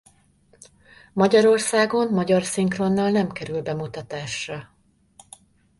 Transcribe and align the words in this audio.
Magyarországon 1.13 2.07
magyar 2.13 2.43
szinkronnal 2.43 3.09
nem 3.11 3.31
kerül 3.31 3.61
bemutatásra. 3.61 4.75